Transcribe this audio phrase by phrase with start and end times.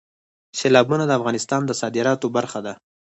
[0.59, 2.73] سیلابونه د افغانستان د صادراتو برخه ده.